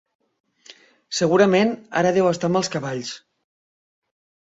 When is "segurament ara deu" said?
1.19-2.33